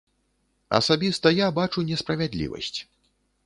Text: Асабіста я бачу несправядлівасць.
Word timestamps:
Асабіста 0.79 1.33
я 1.45 1.51
бачу 1.59 1.87
несправядлівасць. 1.93 2.79